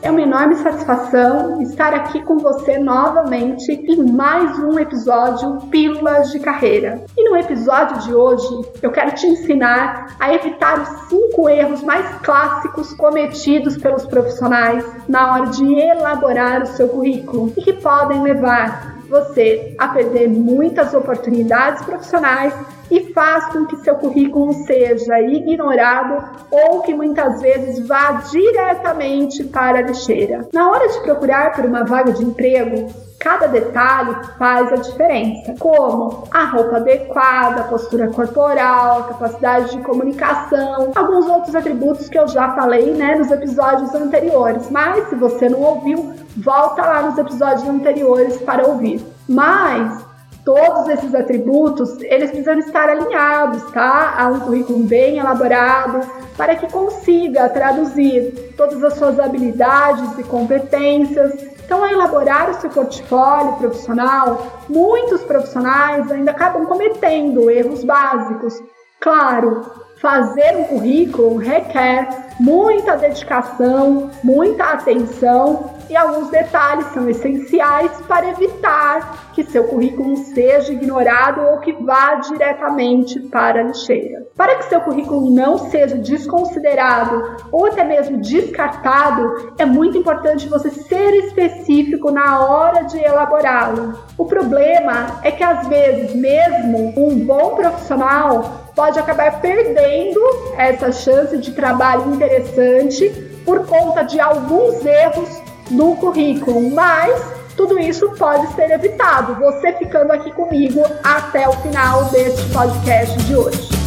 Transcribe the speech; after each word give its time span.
É 0.00 0.10
uma 0.10 0.22
enorme 0.22 0.54
satisfação 0.54 1.60
estar 1.60 1.92
aqui 1.92 2.22
com 2.22 2.38
você 2.38 2.78
novamente 2.78 3.72
em 3.72 4.12
mais 4.12 4.56
um 4.60 4.78
episódio 4.78 5.56
Pílulas 5.70 6.30
de 6.30 6.38
Carreira. 6.38 7.04
E 7.16 7.28
no 7.28 7.36
episódio 7.36 7.98
de 8.02 8.14
hoje 8.14 8.48
eu 8.80 8.92
quero 8.92 9.12
te 9.12 9.26
ensinar 9.26 10.14
a 10.20 10.32
evitar 10.32 10.80
os 10.80 11.08
cinco 11.08 11.48
erros 11.48 11.82
mais 11.82 12.06
clássicos 12.22 12.92
cometidos 12.94 13.76
pelos 13.76 14.06
profissionais 14.06 14.86
na 15.08 15.34
hora 15.34 15.46
de 15.46 15.64
elaborar 15.74 16.62
o 16.62 16.66
seu 16.66 16.88
currículo 16.88 17.52
e 17.56 17.62
que 17.62 17.72
podem 17.72 18.22
levar 18.22 18.87
você 19.08 19.74
a 19.78 19.88
perder 19.88 20.28
muitas 20.28 20.94
oportunidades 20.94 21.84
profissionais 21.84 22.54
e 22.90 23.12
faz 23.12 23.46
com 23.52 23.66
que 23.66 23.76
seu 23.78 23.94
currículo 23.96 24.52
seja 24.64 25.20
ignorado 25.20 26.24
ou 26.50 26.82
que 26.82 26.94
muitas 26.94 27.40
vezes 27.40 27.86
vá 27.86 28.12
diretamente 28.30 29.44
para 29.44 29.78
a 29.78 29.82
lixeira. 29.82 30.48
Na 30.52 30.70
hora 30.70 30.88
de 30.88 31.00
procurar 31.00 31.52
por 31.52 31.64
uma 31.64 31.84
vaga 31.84 32.12
de 32.12 32.24
emprego, 32.24 32.88
Cada 33.18 33.48
detalhe 33.48 34.14
faz 34.38 34.72
a 34.72 34.76
diferença, 34.76 35.52
como 35.58 36.22
a 36.30 36.44
roupa 36.44 36.76
adequada, 36.76 37.62
a 37.62 37.64
postura 37.64 38.08
corporal, 38.08 39.00
a 39.00 39.02
capacidade 39.08 39.72
de 39.72 39.82
comunicação, 39.82 40.92
alguns 40.94 41.26
outros 41.26 41.54
atributos 41.54 42.08
que 42.08 42.16
eu 42.16 42.28
já 42.28 42.54
falei 42.54 42.94
né, 42.94 43.16
nos 43.16 43.28
episódios 43.32 43.92
anteriores. 43.92 44.70
Mas 44.70 45.08
se 45.08 45.16
você 45.16 45.48
não 45.48 45.60
ouviu, 45.60 46.14
volta 46.38 46.82
lá 46.82 47.02
nos 47.02 47.18
episódios 47.18 47.68
anteriores 47.68 48.40
para 48.42 48.66
ouvir. 48.66 49.04
Mas 49.28 50.04
todos 50.44 50.88
esses 50.88 51.14
atributos, 51.14 52.00
eles 52.00 52.30
precisam 52.30 52.58
estar 52.58 52.88
alinhados, 52.88 53.62
tá? 53.70 54.14
A 54.16 54.28
um 54.28 54.40
currículo 54.40 54.78
bem 54.84 55.18
elaborado, 55.18 56.00
para 56.36 56.54
que 56.56 56.70
consiga 56.72 57.48
traduzir 57.50 58.54
todas 58.56 58.82
as 58.82 58.94
suas 58.94 59.20
habilidades 59.20 60.18
e 60.18 60.22
competências. 60.22 61.34
Então, 61.64 61.84
ao 61.84 61.90
elaborar 61.90 62.48
o 62.48 62.54
seu 62.54 62.70
portfólio 62.70 63.56
profissional, 63.56 64.64
muitos 64.70 65.22
profissionais 65.22 66.10
ainda 66.10 66.30
acabam 66.30 66.64
cometendo 66.64 67.50
erros 67.50 67.84
básicos. 67.84 68.54
Claro, 69.00 69.87
fazer 70.00 70.56
um 70.56 70.64
currículo 70.64 71.36
requer 71.36 72.28
muita 72.38 72.96
dedicação, 72.96 74.10
muita 74.22 74.64
atenção 74.64 75.76
e 75.90 75.96
alguns 75.96 76.30
detalhes 76.30 76.86
são 76.92 77.08
essenciais 77.08 77.90
para 78.06 78.28
evitar 78.28 79.32
que 79.32 79.42
seu 79.42 79.64
currículo 79.64 80.16
seja 80.18 80.72
ignorado 80.72 81.40
ou 81.40 81.58
que 81.58 81.72
vá 81.72 82.16
diretamente 82.16 83.18
para 83.20 83.60
a 83.60 83.62
lixeira. 83.64 84.26
Para 84.36 84.56
que 84.56 84.66
seu 84.66 84.80
currículo 84.82 85.30
não 85.30 85.58
seja 85.70 85.96
desconsiderado 85.96 87.36
ou 87.50 87.66
até 87.66 87.82
mesmo 87.82 88.18
descartado, 88.18 89.52
é 89.58 89.64
muito 89.64 89.96
importante 89.96 90.48
você 90.48 90.70
ser 90.70 91.14
específico 91.24 92.10
na 92.10 92.46
hora 92.46 92.84
de 92.84 92.98
elaborá-lo. 92.98 93.94
O 94.16 94.26
problema 94.26 95.20
é 95.22 95.30
que 95.30 95.42
às 95.42 95.66
vezes, 95.66 96.14
mesmo 96.14 96.92
um 96.96 97.18
bom 97.24 97.56
profissional 97.56 98.67
pode 98.78 98.96
acabar 98.96 99.40
perdendo 99.40 100.20
essa 100.56 100.92
chance 100.92 101.36
de 101.36 101.50
trabalho 101.50 102.14
interessante 102.14 103.08
por 103.44 103.66
conta 103.66 104.04
de 104.04 104.20
alguns 104.20 104.86
erros 104.86 105.42
no 105.68 105.96
currículo, 105.96 106.70
mas 106.70 107.20
tudo 107.56 107.76
isso 107.76 108.08
pode 108.10 108.54
ser 108.54 108.70
evitado 108.70 109.34
você 109.34 109.72
ficando 109.72 110.12
aqui 110.12 110.30
comigo 110.30 110.80
até 111.02 111.48
o 111.48 111.52
final 111.54 112.04
deste 112.04 112.48
podcast 112.52 113.18
de 113.24 113.34
hoje. 113.34 113.77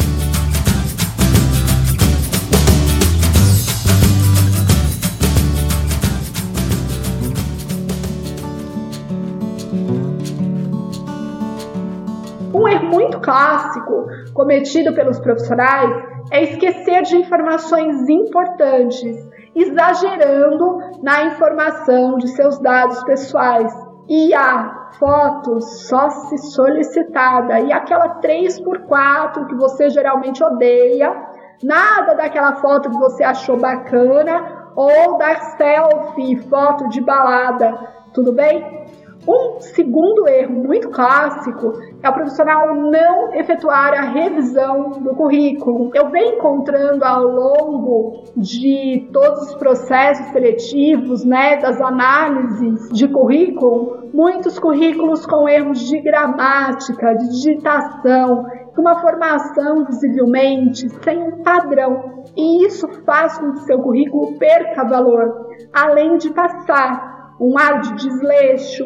Clássico 13.22 14.06
cometido 14.34 14.92
pelos 14.92 15.18
profissionais 15.18 15.90
é 16.30 16.42
esquecer 16.42 17.02
de 17.02 17.16
informações 17.16 18.08
importantes 18.08 19.16
exagerando 19.54 20.78
na 21.02 21.24
informação 21.24 22.18
de 22.18 22.28
seus 22.28 22.58
dados 22.58 23.02
pessoais. 23.04 23.72
E 24.08 24.34
a 24.34 24.90
foto 24.98 25.60
só 25.60 26.10
se 26.10 26.38
solicitada 26.38 27.60
e 27.60 27.72
aquela 27.72 28.20
3x4 28.20 29.46
que 29.46 29.54
você 29.54 29.88
geralmente 29.90 30.42
odeia, 30.42 31.14
nada 31.62 32.14
daquela 32.14 32.56
foto 32.56 32.90
que 32.90 32.98
você 32.98 33.22
achou 33.22 33.56
bacana 33.58 34.72
ou 34.74 35.18
da 35.18 35.36
selfie, 35.56 36.36
foto 36.48 36.88
de 36.88 37.00
balada, 37.00 37.78
tudo 38.12 38.32
bem? 38.32 38.86
Um 39.26 39.60
segundo 39.60 40.26
erro 40.26 40.52
muito 40.52 40.88
clássico 40.90 41.72
é 42.02 42.08
o 42.08 42.12
profissional 42.12 42.74
não 42.74 43.32
efetuar 43.32 43.94
a 43.94 44.02
revisão 44.02 44.90
do 44.90 45.14
currículo. 45.14 45.92
Eu 45.94 46.10
venho 46.10 46.34
encontrando 46.34 47.04
ao 47.04 47.22
longo 47.22 48.24
de 48.36 49.08
todos 49.12 49.50
os 49.50 49.54
processos 49.54 50.26
seletivos, 50.32 51.24
né, 51.24 51.56
das 51.58 51.80
análises 51.80 52.88
de 52.90 53.06
currículo, 53.06 54.08
muitos 54.12 54.58
currículos 54.58 55.24
com 55.24 55.48
erros 55.48 55.78
de 55.88 56.00
gramática, 56.00 57.14
de 57.14 57.28
digitação, 57.28 58.44
uma 58.76 59.00
formação 59.00 59.84
visivelmente 59.84 60.88
sem 61.04 61.22
um 61.22 61.42
padrão. 61.44 62.24
E 62.36 62.66
isso 62.66 62.88
faz 63.04 63.38
com 63.38 63.52
que 63.52 63.60
seu 63.60 63.78
currículo 63.78 64.36
perca 64.36 64.82
valor, 64.82 65.48
além 65.72 66.16
de 66.16 66.30
passar 66.32 67.12
um 67.40 67.58
ar 67.58 67.80
de 67.80 67.94
desleixo, 67.94 68.84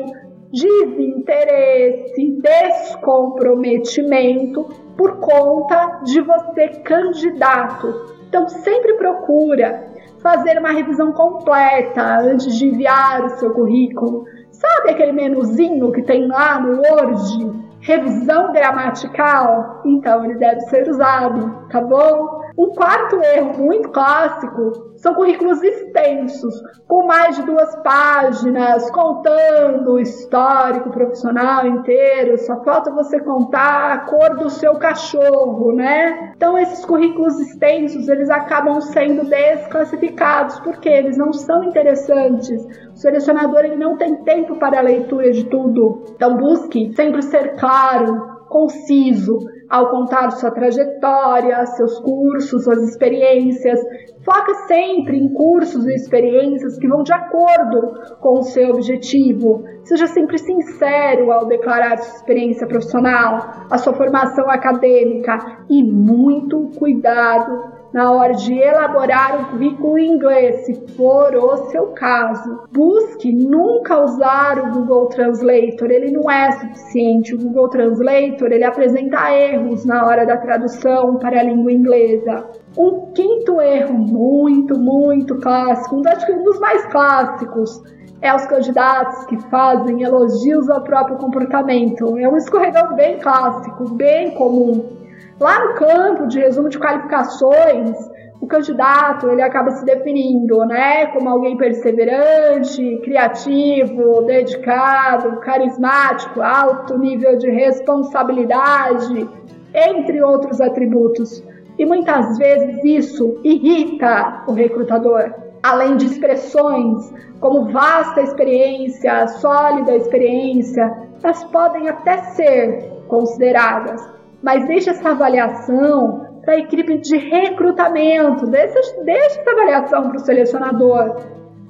desinteresse, 0.52 2.40
descomprometimento 2.40 4.68
por 4.96 5.18
conta 5.18 6.02
de 6.04 6.20
você 6.20 6.68
candidato. 6.84 8.14
Então 8.28 8.48
sempre 8.48 8.94
procura 8.94 9.84
fazer 10.20 10.58
uma 10.58 10.72
revisão 10.72 11.12
completa 11.12 12.18
antes 12.20 12.56
de 12.56 12.66
enviar 12.66 13.24
o 13.24 13.30
seu 13.38 13.52
currículo. 13.52 14.24
Sabe 14.50 14.90
aquele 14.90 15.12
menuzinho 15.12 15.92
que 15.92 16.02
tem 16.02 16.26
lá 16.26 16.60
no 16.60 16.80
Word? 16.80 17.66
Revisão 17.80 18.52
gramatical? 18.52 19.80
Então 19.84 20.24
ele 20.24 20.34
deve 20.34 20.60
ser 20.62 20.88
usado, 20.88 21.68
tá 21.70 21.80
bom? 21.80 22.40
Um 22.58 22.70
quarto 22.70 23.20
erro 23.22 23.62
muito 23.62 23.90
clássico 23.90 24.94
são 24.96 25.14
currículos 25.14 25.62
extensos, 25.62 26.54
com 26.88 27.06
mais 27.06 27.36
de 27.36 27.42
duas 27.42 27.76
páginas, 27.82 28.90
contando 28.90 29.92
o 29.92 30.00
histórico 30.00 30.88
profissional 30.88 31.66
inteiro. 31.66 32.38
Só 32.38 32.64
falta 32.64 32.90
você 32.90 33.20
contar 33.20 33.92
a 33.92 33.98
cor 33.98 34.36
do 34.38 34.48
seu 34.48 34.76
cachorro, 34.76 35.72
né? 35.72 36.32
Então 36.34 36.56
esses 36.56 36.82
currículos 36.82 37.38
extensos, 37.40 38.08
eles 38.08 38.30
acabam 38.30 38.80
sendo 38.80 39.28
desclassificados 39.28 40.58
porque 40.60 40.88
eles 40.88 41.18
não 41.18 41.34
são 41.34 41.62
interessantes. 41.62 42.64
O 42.90 42.96
selecionador 42.96 43.66
ele 43.66 43.76
não 43.76 43.98
tem 43.98 44.16
tempo 44.24 44.56
para 44.56 44.78
a 44.78 44.82
leitura 44.82 45.30
de 45.30 45.44
tudo. 45.44 46.04
Então 46.14 46.38
busque 46.38 46.90
sempre 46.96 47.20
ser 47.20 47.56
claro, 47.56 48.34
conciso 48.48 49.55
ao 49.68 49.90
contar 49.90 50.30
sua 50.32 50.50
trajetória, 50.50 51.64
seus 51.66 51.98
cursos, 52.00 52.64
suas 52.64 52.82
experiências. 52.82 53.80
Foca 54.24 54.54
sempre 54.66 55.18
em 55.18 55.32
cursos 55.32 55.86
e 55.86 55.94
experiências 55.94 56.78
que 56.78 56.88
vão 56.88 57.02
de 57.02 57.12
acordo 57.12 58.16
com 58.20 58.40
o 58.40 58.42
seu 58.42 58.70
objetivo. 58.70 59.64
Seja 59.84 60.06
sempre 60.06 60.38
sincero 60.38 61.30
ao 61.30 61.46
declarar 61.46 61.98
sua 61.98 62.16
experiência 62.16 62.66
profissional, 62.66 63.66
a 63.70 63.78
sua 63.78 63.92
formação 63.92 64.50
acadêmica 64.50 65.64
e 65.68 65.82
muito 65.82 66.70
cuidado 66.78 67.75
na 67.96 68.12
hora 68.12 68.34
de 68.34 68.52
elaborar 68.52 69.40
um 69.40 69.44
currículo 69.44 69.96
em 69.96 70.12
inglês, 70.12 70.66
se 70.66 70.74
for 70.98 71.34
o 71.34 71.56
seu 71.70 71.86
caso. 71.94 72.64
Busque 72.70 73.32
nunca 73.32 74.04
usar 74.04 74.58
o 74.58 74.70
Google 74.70 75.06
Translator, 75.06 75.90
ele 75.90 76.10
não 76.10 76.30
é 76.30 76.52
suficiente. 76.52 77.34
O 77.34 77.38
Google 77.38 77.70
Translator 77.70 78.52
ele 78.52 78.64
apresenta 78.64 79.32
erros 79.32 79.86
na 79.86 80.04
hora 80.04 80.26
da 80.26 80.36
tradução 80.36 81.16
para 81.16 81.40
a 81.40 81.42
língua 81.42 81.72
inglesa. 81.72 82.44
Um 82.76 83.12
quinto 83.14 83.62
erro 83.62 83.94
muito, 83.94 84.78
muito 84.78 85.36
clássico, 85.36 85.96
um 85.96 86.42
dos 86.44 86.60
mais 86.60 86.84
clássicos, 86.92 87.82
é 88.20 88.34
os 88.34 88.44
candidatos 88.44 89.24
que 89.24 89.38
fazem 89.48 90.02
elogios 90.02 90.68
ao 90.68 90.82
próprio 90.82 91.16
comportamento. 91.16 92.18
É 92.18 92.28
um 92.28 92.36
escorregão 92.36 92.94
bem 92.94 93.18
clássico, 93.20 93.88
bem 93.94 94.32
comum. 94.32 95.05
Lá 95.38 95.66
no 95.66 95.74
campo 95.74 96.26
de 96.26 96.38
resumo 96.38 96.70
de 96.70 96.78
qualificações, 96.78 97.94
o 98.40 98.46
candidato 98.46 99.28
ele 99.28 99.42
acaba 99.42 99.70
se 99.72 99.84
definindo, 99.84 100.64
né, 100.64 101.06
como 101.06 101.28
alguém 101.28 101.56
perseverante, 101.56 103.00
criativo, 103.04 104.22
dedicado, 104.22 105.38
carismático, 105.40 106.40
alto 106.40 106.98
nível 106.98 107.36
de 107.36 107.50
responsabilidade, 107.50 109.28
entre 109.74 110.22
outros 110.22 110.60
atributos. 110.60 111.44
E 111.78 111.84
muitas 111.84 112.38
vezes 112.38 112.82
isso 112.84 113.38
irrita 113.44 114.42
o 114.46 114.52
recrutador. 114.52 115.34
além 115.62 115.96
de 115.96 116.06
expressões 116.06 117.12
como 117.40 117.72
vasta 117.72 118.22
experiência, 118.22 119.26
sólida 119.26 119.96
experiência, 119.96 120.96
elas 121.22 121.42
podem 121.44 121.88
até 121.88 122.18
ser 122.18 122.88
consideradas, 123.08 124.15
mas 124.42 124.66
deixe 124.66 124.90
essa 124.90 125.10
avaliação 125.10 126.26
para 126.44 126.54
a 126.54 126.58
equipe 126.58 126.98
de 126.98 127.16
recrutamento, 127.16 128.46
deixa, 128.46 128.80
deixa 129.04 129.40
essa 129.40 129.50
avaliação 129.50 130.08
para 130.08 130.16
o 130.16 130.20
selecionador, 130.20 131.16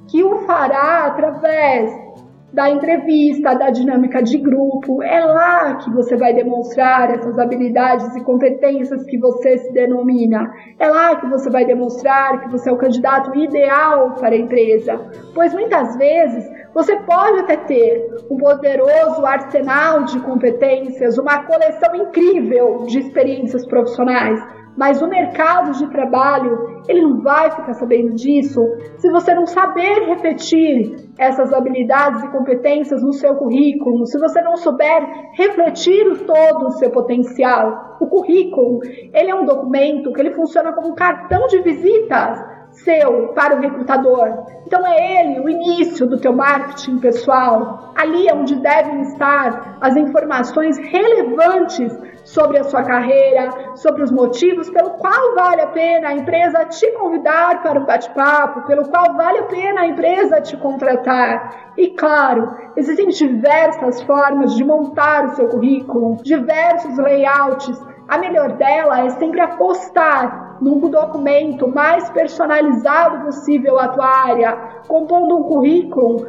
que 0.07 0.23
o 0.23 0.39
fará 0.39 1.05
através 1.07 2.06
da 2.51 2.69
entrevista, 2.69 3.53
da 3.53 3.69
dinâmica 3.69 4.21
de 4.21 4.37
grupo. 4.37 5.03
É 5.03 5.23
lá 5.23 5.75
que 5.75 5.91
você 5.91 6.15
vai 6.15 6.33
demonstrar 6.33 7.11
essas 7.13 7.37
habilidades 7.37 8.15
e 8.15 8.23
competências 8.23 9.03
que 9.03 9.17
você 9.17 9.57
se 9.57 9.71
denomina. 9.73 10.51
É 10.79 10.87
lá 10.87 11.15
que 11.17 11.27
você 11.27 11.49
vai 11.49 11.65
demonstrar 11.65 12.41
que 12.41 12.49
você 12.49 12.69
é 12.69 12.73
o 12.73 12.77
candidato 12.77 13.35
ideal 13.37 14.11
para 14.11 14.33
a 14.33 14.37
empresa. 14.37 14.99
Pois 15.33 15.53
muitas 15.53 15.95
vezes 15.97 16.49
você 16.73 16.95
pode 17.01 17.39
até 17.39 17.57
ter 17.57 18.07
um 18.29 18.37
poderoso 18.37 19.25
arsenal 19.25 20.03
de 20.03 20.19
competências, 20.21 21.17
uma 21.17 21.43
coleção 21.43 21.95
incrível 21.95 22.85
de 22.87 22.99
experiências 22.99 23.65
profissionais 23.65 24.39
mas 24.77 25.01
o 25.01 25.07
mercado 25.07 25.71
de 25.71 25.87
trabalho, 25.87 26.83
ele 26.87 27.01
não 27.01 27.19
vai 27.21 27.49
ficar 27.49 27.73
sabendo 27.73 28.13
disso 28.13 28.61
se 28.97 29.09
você 29.09 29.33
não 29.33 29.47
saber 29.47 30.05
refletir 30.05 30.95
essas 31.17 31.51
habilidades 31.51 32.23
e 32.23 32.27
competências 32.29 33.01
no 33.01 33.11
seu 33.11 33.35
currículo, 33.35 34.05
se 34.05 34.19
você 34.19 34.39
não 34.41 34.55
souber 34.55 35.31
refletir 35.33 36.07
o 36.07 36.17
todo 36.19 36.67
o 36.67 36.71
seu 36.71 36.91
potencial. 36.91 37.97
O 37.99 38.05
currículo, 38.05 38.79
ele 39.13 39.31
é 39.31 39.35
um 39.35 39.45
documento 39.45 40.13
que 40.13 40.21
ele 40.21 40.31
funciona 40.31 40.71
como 40.71 40.89
um 40.89 40.95
cartão 40.95 41.47
de 41.47 41.59
visitas 41.61 42.56
seu 42.83 43.29
para 43.29 43.55
o 43.55 43.59
recrutador. 43.59 44.45
Então 44.65 44.85
é 44.85 45.21
ele 45.21 45.39
o 45.39 45.49
início 45.49 46.05
do 46.05 46.19
teu 46.19 46.33
marketing 46.33 46.99
pessoal. 46.99 47.93
Ali 47.95 48.27
é 48.27 48.33
onde 48.33 48.55
devem 48.55 49.01
estar 49.01 49.77
as 49.81 49.95
informações 49.95 50.77
relevantes 50.77 51.97
sobre 52.23 52.59
a 52.59 52.63
sua 52.65 52.83
carreira, 52.83 53.49
sobre 53.75 54.03
os 54.03 54.11
motivos 54.11 54.69
pelo 54.69 54.91
qual 54.91 55.35
vale 55.35 55.61
a 55.61 55.67
pena 55.67 56.09
a 56.09 56.13
empresa 56.13 56.65
te 56.65 56.91
convidar 56.93 57.63
para 57.63 57.79
um 57.79 57.85
bate-papo, 57.85 58.67
pelo 58.67 58.89
qual 58.89 59.13
vale 59.15 59.39
a 59.39 59.43
pena 59.43 59.81
a 59.81 59.87
empresa 59.87 60.41
te 60.41 60.57
contratar. 60.57 61.71
E 61.77 61.91
claro, 61.91 62.53
existem 62.75 63.07
diversas 63.07 64.01
formas 64.03 64.55
de 64.55 64.63
montar 64.63 65.25
o 65.25 65.35
seu 65.35 65.47
currículo, 65.47 66.17
diversos 66.21 66.97
layouts. 66.97 67.81
A 68.07 68.17
melhor 68.17 68.53
dela 68.53 69.05
é 69.05 69.09
sempre 69.11 69.39
apostar 69.41 70.46
num 70.61 70.79
documento 70.89 71.67
mais 71.67 72.09
personalizado 72.09 73.25
possível 73.25 73.79
à 73.79 73.87
tua 73.89 74.05
área, 74.05 74.51
compondo 74.87 75.37
um 75.37 75.43
currículo 75.43 76.25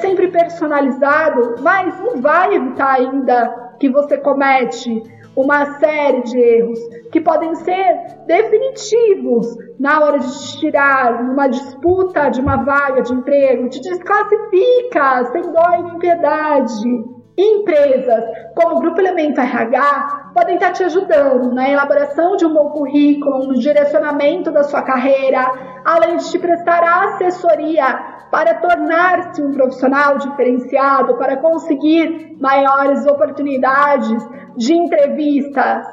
sempre 0.00 0.28
personalizado, 0.28 1.56
mas 1.60 1.98
não 2.00 2.20
vai 2.20 2.54
evitar 2.54 2.94
ainda 2.94 3.74
que 3.78 3.88
você 3.88 4.18
comete 4.18 5.02
uma 5.34 5.78
série 5.78 6.22
de 6.22 6.38
erros 6.38 6.78
que 7.10 7.20
podem 7.20 7.54
ser 7.54 7.96
definitivos 8.26 9.46
na 9.78 10.00
hora 10.00 10.18
de 10.18 10.30
te 10.30 10.58
tirar 10.58 11.24
numa 11.24 11.48
disputa 11.48 12.28
de 12.28 12.40
uma 12.40 12.56
vaga 12.64 13.02
de 13.02 13.12
emprego, 13.12 13.68
te 13.68 13.80
desclassifica 13.80 15.24
sem 15.32 15.42
dó 15.42 15.82
nem 15.82 15.98
piedade. 15.98 17.21
Empresas 17.42 18.24
como 18.54 18.76
o 18.76 18.80
Grupo 18.80 19.00
Elemento 19.00 19.40
RH 19.40 20.30
podem 20.32 20.54
estar 20.54 20.72
te 20.72 20.84
ajudando 20.84 21.52
na 21.52 21.68
elaboração 21.68 22.36
de 22.36 22.46
um 22.46 22.54
bom 22.54 22.70
currículo, 22.70 23.48
no 23.48 23.54
direcionamento 23.54 24.52
da 24.52 24.62
sua 24.62 24.82
carreira, 24.82 25.50
além 25.84 26.18
de 26.18 26.30
te 26.30 26.38
prestar 26.38 26.84
assessoria 26.84 27.84
para 28.30 28.54
tornar-se 28.54 29.42
um 29.42 29.50
profissional 29.50 30.18
diferenciado, 30.18 31.16
para 31.16 31.36
conseguir 31.36 32.36
maiores 32.40 33.04
oportunidades 33.06 34.24
de 34.56 34.74
entrevistas. 34.74 35.84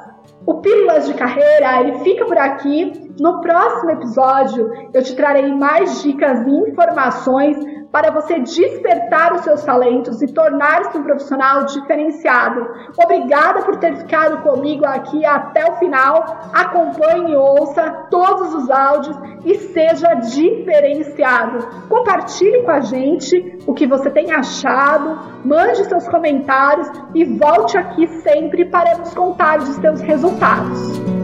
O 0.46 0.54
Pílulas 0.60 1.06
de 1.06 1.14
Carreira 1.14 1.80
ele 1.80 1.98
fica 1.98 2.24
por 2.24 2.38
aqui. 2.38 3.10
No 3.18 3.40
próximo 3.40 3.90
episódio 3.90 4.70
eu 4.94 5.02
te 5.02 5.14
trarei 5.16 5.52
mais 5.52 6.02
dicas 6.02 6.46
e 6.46 6.50
informações 6.70 7.58
para 7.92 8.10
você 8.10 8.38
despertar 8.38 9.34
os 9.34 9.42
seus 9.42 9.62
talentos 9.64 10.22
e 10.22 10.28
tornar-se 10.28 10.96
um 10.96 11.02
profissional 11.02 11.64
diferenciado. 11.64 12.68
Obrigada 13.02 13.62
por 13.62 13.76
ter 13.76 13.96
ficado 13.96 14.42
comigo 14.42 14.86
aqui 14.86 15.24
até 15.24 15.68
o 15.70 15.76
final. 15.76 16.50
Acompanhe 16.52 17.32
e 17.32 17.36
ouça 17.36 17.90
todos 18.10 18.54
os 18.54 18.70
áudios 18.70 19.16
e 19.44 19.54
seja 19.56 20.14
diferenciado. 20.14 21.66
Compartilhe 21.88 22.62
com 22.62 22.70
a 22.70 22.80
gente 22.80 23.58
o 23.66 23.74
que 23.74 23.86
você 23.86 24.10
tem 24.10 24.32
achado, 24.32 25.18
mande 25.44 25.84
seus 25.84 26.08
comentários 26.08 26.90
e 27.14 27.24
volte 27.24 27.76
aqui 27.76 28.06
sempre 28.22 28.64
para 28.64 28.98
nos 28.98 29.14
contar 29.14 29.58
os 29.58 29.68
seus 29.76 30.00
resultados. 30.00 31.19